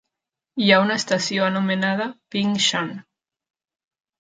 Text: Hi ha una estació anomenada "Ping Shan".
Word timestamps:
Hi 0.61 0.69
ha 0.75 0.79
una 0.85 0.95
estació 1.01 1.45
anomenada 1.49 2.07
"Ping 2.37 2.59
Shan". 2.69 2.91